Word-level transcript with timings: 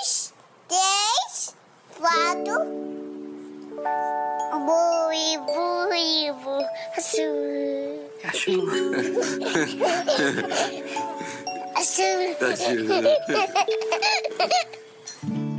dois, 0.00 0.32
três, 0.66 1.54
quatro. 1.98 2.64
Bui, 4.64 5.36
bui, 5.44 6.32
bui, 6.42 6.64
azul. 6.96 8.08
Cachorro. 8.22 8.72
Azul. 11.76 12.34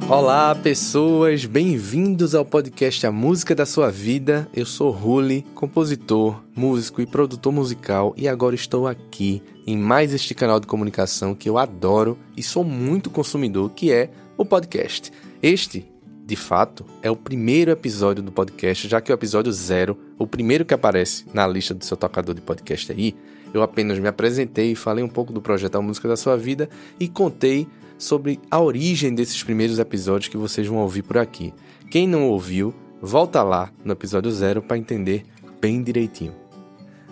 Olá, 0.09 0.55
pessoas, 0.55 1.45
bem-vindos 1.45 2.33
ao 2.35 2.43
podcast 2.43 3.07
A 3.07 3.11
Música 3.11 3.55
da 3.55 3.65
Sua 3.65 3.89
Vida. 3.89 4.45
Eu 4.53 4.65
sou 4.65 4.91
Ruli, 4.91 5.43
compositor, 5.55 6.43
músico 6.55 7.01
e 7.01 7.05
produtor 7.05 7.53
musical, 7.53 8.13
e 8.17 8.27
agora 8.27 8.53
estou 8.53 8.87
aqui 8.87 9.41
em 9.65 9.77
mais 9.77 10.13
este 10.13 10.35
canal 10.35 10.59
de 10.59 10.67
comunicação 10.67 11.33
que 11.33 11.47
eu 11.47 11.57
adoro 11.57 12.17
e 12.35 12.43
sou 12.43 12.61
muito 12.63 13.09
consumidor, 13.09 13.71
que 13.71 13.89
é 13.91 14.09
o 14.41 14.45
podcast. 14.45 15.11
Este, 15.41 15.85
de 16.25 16.35
fato, 16.35 16.85
é 17.01 17.09
o 17.11 17.15
primeiro 17.15 17.71
episódio 17.71 18.23
do 18.23 18.31
podcast, 18.31 18.87
já 18.87 18.99
que 18.99 19.11
o 19.11 19.13
episódio 19.13 19.51
zero, 19.51 19.97
o 20.17 20.25
primeiro 20.25 20.65
que 20.65 20.73
aparece 20.73 21.25
na 21.33 21.47
lista 21.47 21.73
do 21.73 21.85
seu 21.85 21.95
tocador 21.95 22.33
de 22.33 22.41
podcast 22.41 22.91
aí, 22.91 23.15
eu 23.53 23.61
apenas 23.61 23.99
me 23.99 24.07
apresentei, 24.07 24.73
falei 24.75 25.03
um 25.03 25.09
pouco 25.09 25.31
do 25.31 25.41
projeto 25.41 25.75
A 25.75 25.81
Música 25.81 26.07
da 26.07 26.17
Sua 26.17 26.37
Vida 26.37 26.69
e 26.99 27.07
contei 27.07 27.67
sobre 27.97 28.39
a 28.49 28.59
origem 28.59 29.13
desses 29.13 29.43
primeiros 29.43 29.77
episódios 29.77 30.29
que 30.29 30.37
vocês 30.37 30.65
vão 30.65 30.79
ouvir 30.79 31.03
por 31.03 31.17
aqui. 31.17 31.53
Quem 31.89 32.07
não 32.07 32.29
ouviu, 32.29 32.73
volta 33.01 33.43
lá 33.43 33.71
no 33.83 33.91
episódio 33.91 34.31
zero 34.31 34.61
para 34.61 34.77
entender 34.77 35.23
bem 35.59 35.83
direitinho. 35.83 36.40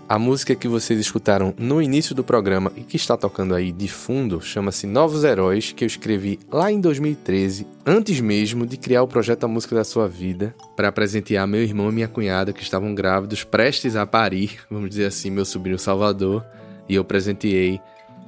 A 0.09 0.17
música 0.17 0.55
que 0.55 0.67
vocês 0.67 0.99
escutaram 0.99 1.53
no 1.55 1.79
início 1.79 2.15
do 2.15 2.23
programa 2.23 2.71
e 2.75 2.81
que 2.81 2.95
está 2.95 3.15
tocando 3.15 3.53
aí 3.53 3.71
de 3.71 3.87
fundo 3.87 4.41
chama-se 4.41 4.87
Novos 4.87 5.23
Heróis, 5.23 5.71
que 5.71 5.83
eu 5.83 5.87
escrevi 5.87 6.39
lá 6.51 6.71
em 6.71 6.81
2013, 6.81 7.67
antes 7.85 8.19
mesmo 8.19 8.65
de 8.65 8.75
criar 8.75 9.03
o 9.03 9.07
projeto 9.07 9.43
A 9.43 9.47
Música 9.47 9.75
da 9.75 9.83
Sua 9.83 10.07
Vida, 10.07 10.55
para 10.75 10.91
presentear 10.91 11.47
meu 11.47 11.61
irmão 11.61 11.89
e 11.89 11.93
minha 11.93 12.07
cunhada 12.07 12.51
que 12.51 12.63
estavam 12.63 12.95
grávidos, 12.95 13.43
prestes 13.43 13.95
a 13.95 14.03
parir, 14.03 14.57
vamos 14.67 14.89
dizer 14.89 15.05
assim, 15.05 15.29
meu 15.29 15.45
sobrinho 15.45 15.77
Salvador, 15.77 16.43
e 16.89 16.95
eu 16.95 17.05
presenteei 17.05 17.79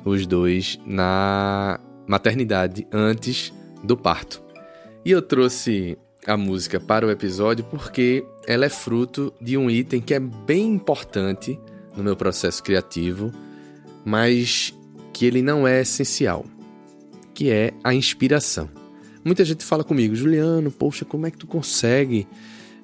os 0.05 0.27
dois 0.27 0.79
na 0.85 1.79
maternidade 2.05 2.85
antes 2.93 3.51
do 3.83 3.97
parto. 3.97 4.39
E 5.03 5.09
eu 5.09 5.19
trouxe 5.19 5.97
a 6.25 6.37
música 6.37 6.79
para 6.79 7.05
o 7.05 7.11
episódio 7.11 7.65
porque 7.65 8.23
ela 8.47 8.65
é 8.65 8.69
fruto 8.69 9.33
de 9.41 9.57
um 9.57 9.69
item 9.69 10.01
que 10.01 10.13
é 10.13 10.19
bem 10.19 10.73
importante 10.73 11.59
no 11.95 12.03
meu 12.03 12.15
processo 12.15 12.63
criativo, 12.63 13.31
mas 14.05 14.73
que 15.13 15.25
ele 15.25 15.41
não 15.41 15.67
é 15.67 15.81
essencial, 15.81 16.45
que 17.33 17.49
é 17.49 17.73
a 17.83 17.93
inspiração. 17.93 18.69
Muita 19.23 19.45
gente 19.45 19.63
fala 19.63 19.83
comigo, 19.83 20.15
Juliano, 20.15 20.71
poxa, 20.71 21.05
como 21.05 21.27
é 21.27 21.31
que 21.31 21.37
tu 21.37 21.45
consegue 21.45 22.27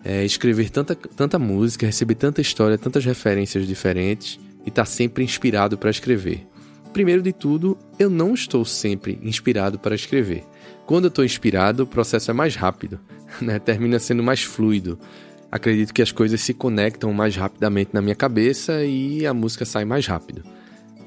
é, 0.03 0.23
escrever 0.23 0.69
tanta, 0.69 0.95
tanta 0.95 1.39
música, 1.39 1.85
receber 1.85 2.15
tanta 2.15 2.41
história, 2.41 2.77
tantas 2.77 3.05
referências 3.05 3.65
diferentes 3.65 4.39
e 4.65 4.69
tá 4.69 4.85
sempre 4.85 5.23
inspirado 5.23 5.77
para 5.77 5.89
escrever? 5.89 6.45
Primeiro 6.93 7.21
de 7.21 7.33
tudo, 7.33 7.77
eu 7.99 8.09
não 8.09 8.33
estou 8.33 8.65
sempre 8.65 9.19
inspirado 9.21 9.77
para 9.77 9.95
escrever. 9.95 10.43
Quando 10.85 11.05
eu 11.05 11.09
estou 11.09 11.25
inspirado, 11.25 11.83
o 11.83 11.87
processo 11.87 12.31
é 12.31 12.33
mais 12.33 12.55
rápido, 12.55 12.99
né? 13.41 13.59
termina 13.59 13.99
sendo 13.99 14.23
mais 14.23 14.43
fluido. 14.43 14.97
Acredito 15.51 15.93
que 15.93 16.01
as 16.01 16.11
coisas 16.11 16.41
se 16.41 16.53
conectam 16.53 17.13
mais 17.13 17.35
rapidamente 17.35 17.91
na 17.93 18.01
minha 18.01 18.15
cabeça 18.15 18.83
e 18.83 19.25
a 19.25 19.33
música 19.33 19.65
sai 19.65 19.85
mais 19.85 20.05
rápido. 20.05 20.43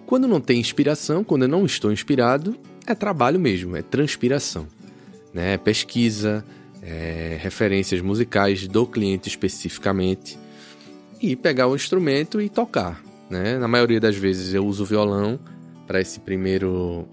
Quando 0.07 0.27
não 0.27 0.41
tem 0.41 0.59
inspiração, 0.59 1.23
quando 1.23 1.43
eu 1.43 1.49
não 1.49 1.65
estou 1.65 1.93
inspirado, 1.93 2.57
é 2.87 2.95
trabalho 2.95 3.39
mesmo, 3.39 3.77
é 3.77 3.83
transpiração. 3.83 4.67
Né? 5.33 5.57
Pesquisa, 5.59 6.45
é, 6.83 7.39
referências 7.41 8.01
musicais 8.01 8.67
do 8.67 8.87
cliente 8.87 9.29
especificamente 9.29 10.39
e 11.21 11.37
pegar 11.37 11.69
o 11.69 11.77
instrumento 11.77 12.41
e 12.41 12.49
tocar. 12.49 13.03
Né? 13.29 13.59
Na 13.59 13.69
maioria 13.69 14.01
das 14.01 14.17
vezes 14.17 14.55
eu 14.55 14.67
uso 14.67 14.85
violão 14.85 15.39
para 15.91 16.01
esse 16.01 16.21
primeiro 16.21 17.09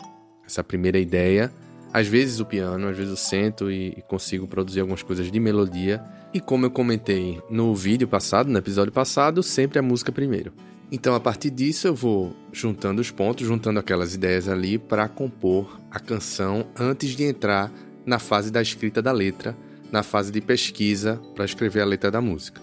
essa 0.45 0.63
primeira 0.63 0.99
ideia. 0.99 1.51
Às 1.91 2.07
vezes 2.07 2.39
o 2.39 2.45
piano, 2.45 2.87
às 2.87 2.95
vezes 2.95 3.09
eu 3.09 3.17
sento 3.17 3.71
e, 3.71 3.87
e 3.97 4.03
consigo 4.03 4.47
produzir 4.47 4.81
algumas 4.81 5.01
coisas 5.01 5.31
de 5.31 5.39
melodia. 5.39 5.99
E 6.31 6.39
como 6.39 6.67
eu 6.67 6.69
comentei 6.69 7.41
no 7.49 7.73
vídeo 7.73 8.07
passado, 8.07 8.51
no 8.51 8.57
episódio 8.59 8.93
passado, 8.93 9.41
sempre 9.41 9.79
a 9.79 9.81
música 9.81 10.11
primeiro. 10.11 10.53
Então, 10.91 11.15
a 11.15 11.19
partir 11.19 11.49
disso, 11.49 11.87
eu 11.87 11.95
vou 11.95 12.35
juntando 12.53 13.01
os 13.01 13.09
pontos, 13.09 13.47
juntando 13.47 13.79
aquelas 13.79 14.13
ideias 14.13 14.47
ali 14.47 14.77
para 14.77 15.09
compor 15.09 15.79
a 15.89 15.99
canção 15.99 16.67
antes 16.79 17.15
de 17.15 17.23
entrar 17.23 17.71
na 18.05 18.19
fase 18.19 18.51
da 18.51 18.61
escrita 18.61 19.01
da 19.01 19.11
letra, 19.11 19.57
na 19.91 20.03
fase 20.03 20.31
de 20.31 20.39
pesquisa 20.39 21.19
para 21.33 21.45
escrever 21.45 21.81
a 21.81 21.85
letra 21.85 22.11
da 22.11 22.21
música. 22.21 22.61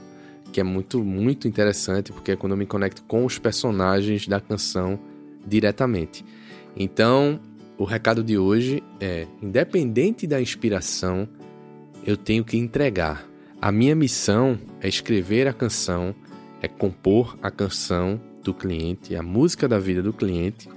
Que 0.53 0.61
é 0.61 0.65
muito, 0.65 1.03
muito 1.03 1.49
interessante, 1.49 2.13
porque 2.13 2.31
é 2.31 2.37
quando 2.37 2.53
eu 2.53 2.57
me 2.57 2.67
conecto 2.67 3.03
com 3.03 3.25
os 3.25 3.37
personagens 3.37 4.29
da 4.29 4.41
canção 4.41 5.13
diretamente. 5.47 6.25
Então, 6.77 7.41
o 7.77 7.85
recado 7.85 8.23
de 8.23 8.39
hoje 8.39 8.83
é: 9.01 9.27
independente 9.43 10.27
da 10.27 10.41
inspiração, 10.41 11.29
eu 12.07 12.17
tenho 12.17 12.45
que 12.45 12.57
entregar. 12.57 13.27
A 13.61 13.73
minha 13.73 13.95
missão 13.95 14.59
é 14.81 14.89
escrever 14.89 15.49
a 15.49 15.53
canção, 15.53 16.15
é 16.61 16.69
compor 16.69 17.39
a 17.43 17.51
canção 17.51 18.21
do 18.43 18.53
cliente, 18.53 19.17
a 19.17 19.23
música 19.23 19.67
da 19.67 19.79
vida 19.79 20.03
do 20.03 20.13
cliente 20.13 20.69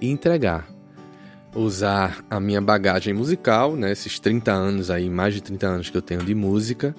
e 0.00 0.10
entregar. 0.10 0.68
Usar 1.54 2.24
a 2.30 2.38
minha 2.38 2.60
bagagem 2.60 3.12
musical, 3.12 3.74
né, 3.74 3.90
esses 3.90 4.20
30 4.20 4.52
anos 4.52 4.90
aí, 4.90 5.10
mais 5.10 5.34
de 5.34 5.42
30 5.42 5.66
anos 5.66 5.90
que 5.90 5.96
eu 5.96 6.02
tenho 6.02 6.22
de 6.22 6.34
música, 6.34 6.94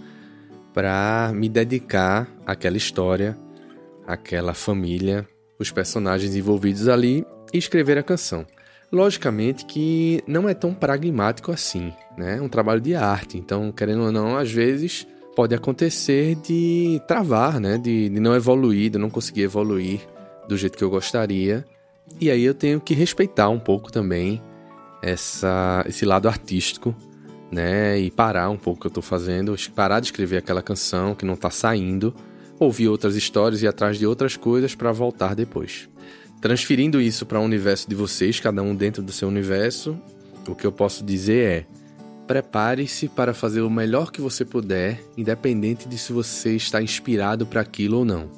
para 0.73 1.31
me 1.33 1.47
dedicar 1.47 2.27
àquela 2.45 2.75
história, 2.75 3.37
àquela 4.05 4.53
família, 4.53 5.25
os 5.61 5.71
personagens 5.71 6.35
envolvidos 6.35 6.87
ali 6.87 7.25
e 7.53 7.57
escrever 7.57 7.97
a 7.97 8.03
canção. 8.03 8.45
Logicamente 8.91 9.65
que 9.65 10.21
não 10.27 10.49
é 10.49 10.53
tão 10.53 10.73
pragmático 10.73 11.51
assim, 11.51 11.93
né? 12.17 12.37
É 12.37 12.41
um 12.41 12.49
trabalho 12.49 12.81
de 12.81 12.93
arte, 12.93 13.37
então, 13.37 13.71
querendo 13.71 14.03
ou 14.03 14.11
não, 14.11 14.35
às 14.35 14.51
vezes 14.51 15.07
pode 15.33 15.55
acontecer 15.55 16.35
de 16.35 17.01
travar, 17.07 17.59
né? 17.59 17.77
De, 17.77 18.09
de 18.09 18.19
não 18.19 18.35
evoluir, 18.35 18.91
de 18.91 18.97
não 18.97 19.09
conseguir 19.09 19.43
evoluir 19.43 20.01
do 20.47 20.57
jeito 20.57 20.77
que 20.77 20.83
eu 20.83 20.89
gostaria. 20.89 21.65
E 22.19 22.29
aí 22.29 22.43
eu 22.43 22.53
tenho 22.53 22.81
que 22.81 22.93
respeitar 22.93 23.47
um 23.47 23.59
pouco 23.59 23.91
também 23.91 24.41
essa, 25.01 25.85
esse 25.87 26.05
lado 26.05 26.27
artístico, 26.27 26.93
né? 27.49 27.97
E 27.97 28.11
parar 28.11 28.49
um 28.49 28.57
pouco 28.57 28.79
o 28.79 28.81
que 28.81 28.87
eu 28.87 28.89
estou 28.89 29.03
fazendo, 29.03 29.55
parar 29.73 30.01
de 30.01 30.07
escrever 30.07 30.37
aquela 30.37 30.61
canção 30.61 31.15
que 31.15 31.25
não 31.25 31.35
está 31.35 31.49
saindo, 31.49 32.13
ouvir 32.65 32.87
outras 32.87 33.15
histórias 33.15 33.61
e 33.63 33.67
atrás 33.67 33.97
de 33.97 34.05
outras 34.05 34.37
coisas 34.37 34.75
para 34.75 34.91
voltar 34.91 35.35
depois. 35.35 35.89
Transferindo 36.39 37.01
isso 37.01 37.25
para 37.25 37.39
o 37.39 37.43
universo 37.43 37.89
de 37.89 37.95
vocês, 37.95 38.39
cada 38.39 38.61
um 38.61 38.75
dentro 38.75 39.01
do 39.01 39.11
seu 39.11 39.27
universo, 39.27 39.97
o 40.47 40.55
que 40.55 40.65
eu 40.65 40.71
posso 40.71 41.03
dizer 41.03 41.45
é: 41.45 41.65
prepare-se 42.27 43.07
para 43.07 43.33
fazer 43.33 43.61
o 43.61 43.69
melhor 43.69 44.11
que 44.11 44.21
você 44.21 44.45
puder, 44.45 45.03
independente 45.17 45.87
de 45.87 45.97
se 45.97 46.13
você 46.13 46.55
está 46.55 46.81
inspirado 46.81 47.45
para 47.45 47.61
aquilo 47.61 47.97
ou 47.97 48.05
não. 48.05 48.29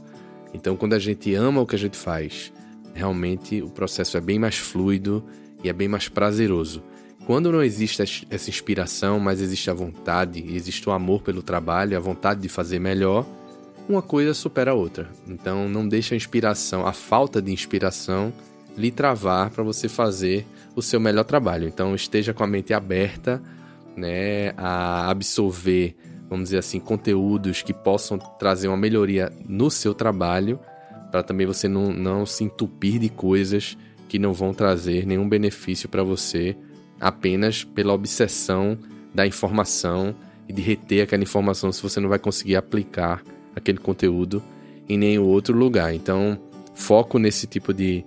Então, 0.54 0.76
quando 0.76 0.94
a 0.94 1.00
gente 1.00 1.34
ama 1.34 1.62
o 1.62 1.66
que 1.66 1.76
a 1.76 1.80
gente 1.80 1.98
faz, 1.98 2.52
realmente 2.94 3.62
o 3.62 3.70
processo 3.70 4.18
é 4.18 4.22
bem 4.22 4.40
mais 4.40 4.56
fluido 4.56 5.24
e 5.64 5.70
é 5.70 5.74
bem 5.74 5.88
mais 5.88 6.08
prazeroso. 6.08 6.84
Quando 7.26 7.52
não 7.52 7.64
existe 7.64 8.02
essa 8.30 8.50
inspiração, 8.50 9.18
mas 9.20 9.40
existe 9.42 9.70
a 9.70 9.74
vontade, 9.74 10.44
existe 10.54 10.88
o 10.88 10.92
amor 10.92 11.22
pelo 11.22 11.42
trabalho, 11.42 11.96
a 11.96 12.00
vontade 12.00 12.42
de 12.42 12.50
fazer 12.50 12.80
melhor, 12.80 13.26
uma 13.88 14.02
coisa 14.02 14.34
supera 14.34 14.72
a 14.72 14.74
outra. 14.74 15.10
Então 15.28 15.68
não 15.68 15.88
deixe 15.88 16.14
a 16.14 16.18
inspiração, 16.18 16.86
a 16.86 16.94
falta 16.94 17.42
de 17.42 17.52
inspiração, 17.52 18.34
lhe 18.78 18.92
travar 18.92 19.50
para 19.50 19.64
você 19.64 19.88
fazer 19.88 20.46
o 20.76 20.82
seu 20.82 21.00
melhor 21.00 21.24
trabalho. 21.24 21.68
Então 21.68 21.94
esteja 21.94 22.34
com 22.34 22.44
a 22.44 22.48
mente 22.48 22.74
aberta, 22.74 23.42
né, 23.96 24.52
a 24.57 25.10
absorver, 25.10 25.96
vamos 26.30 26.46
dizer 26.46 26.60
assim, 26.60 26.80
conteúdos 26.80 27.62
que 27.62 27.74
possam 27.74 28.18
trazer 28.18 28.68
uma 28.68 28.78
melhoria 28.78 29.31
no 29.48 29.69
seu 29.69 29.94
trabalho, 29.94 30.60
para 31.12 31.22
também 31.22 31.46
você 31.46 31.68
não, 31.68 31.94
não 31.94 32.25
se 32.25 32.44
entupir 32.44 33.00
de 33.00 33.10
coisas 33.10 33.78
que 34.10 34.18
não 34.18 34.34
vão 34.34 34.54
trazer 34.54 35.06
nenhum 35.06 35.30
benefício 35.30 35.88
para 35.88 36.04
você, 36.04 36.56
apenas 37.00 37.63
pela 37.63 37.94
obsessão 37.94 38.78
da 39.13 39.28
informação 39.28 40.16
e 40.48 40.54
de 40.54 40.62
reter 40.62 41.04
aquela 41.04 41.22
informação 41.22 41.72
se 41.72 41.84
você 41.84 42.00
não 42.00 42.10
vai 42.10 42.18
conseguir 42.18 42.56
aplicar 42.56 43.24
aquele 43.56 43.78
conteúdo 43.78 44.42
em 44.88 44.98
nenhum 44.98 45.24
outro 45.24 45.58
lugar. 45.58 45.94
Então, 45.94 46.38
foco 46.74 47.18
nesse 47.20 47.48
tipo 47.48 47.74
de, 47.74 48.06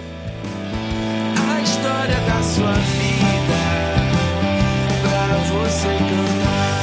A 1.49 1.63
história 1.63 2.17
da 2.17 2.43
sua 2.43 2.75
vida 2.75 3.63
pra 5.01 5.39
você 5.49 5.89
cantar. 5.89 6.83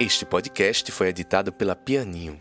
Este 0.00 0.24
podcast 0.24 0.90
foi 0.92 1.08
editado 1.08 1.52
pela 1.52 1.76
Pianinho. 1.76 2.40